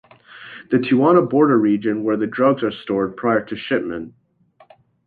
[0.71, 4.15] The Tijuana border region where the drugs are stored prior to shipment.